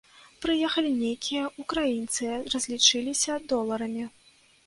Прыехалі 0.43 0.91
нейкія 1.01 1.43
ўкраінцы, 1.63 2.29
разлічыліся 2.55 3.37
доларамі. 3.55 4.09